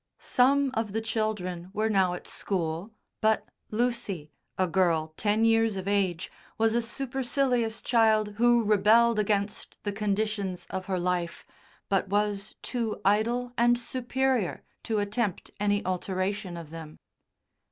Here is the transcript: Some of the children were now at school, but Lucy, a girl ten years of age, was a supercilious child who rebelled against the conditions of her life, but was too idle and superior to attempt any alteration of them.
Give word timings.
Some 0.17 0.71
of 0.73 0.93
the 0.93 0.99
children 1.01 1.69
were 1.73 1.87
now 1.87 2.15
at 2.15 2.25
school, 2.25 2.89
but 3.21 3.47
Lucy, 3.69 4.31
a 4.57 4.65
girl 4.65 5.13
ten 5.15 5.45
years 5.45 5.75
of 5.75 5.87
age, 5.87 6.31
was 6.57 6.73
a 6.73 6.81
supercilious 6.81 7.83
child 7.83 8.29
who 8.37 8.63
rebelled 8.63 9.19
against 9.19 9.77
the 9.83 9.91
conditions 9.91 10.65
of 10.71 10.87
her 10.87 10.97
life, 10.97 11.45
but 11.87 12.07
was 12.09 12.55
too 12.63 12.99
idle 13.05 13.53
and 13.59 13.77
superior 13.77 14.63
to 14.81 14.97
attempt 14.97 15.51
any 15.59 15.85
alteration 15.85 16.57
of 16.57 16.71
them. 16.71 16.97